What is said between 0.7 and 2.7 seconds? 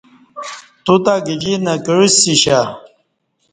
توتہ گجی نہ کع سشا